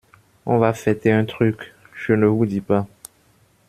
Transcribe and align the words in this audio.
On 0.47 0.57
va 0.57 0.73
fêter 0.73 1.11
un 1.11 1.25
truc, 1.25 1.75
je 1.93 2.13
ne 2.13 2.25
vous 2.25 2.47
dis 2.47 2.59
pas… 2.61 2.87